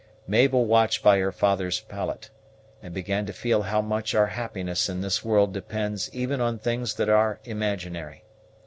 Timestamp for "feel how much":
3.33-4.15